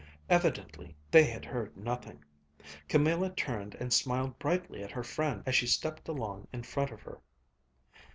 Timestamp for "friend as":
5.03-5.53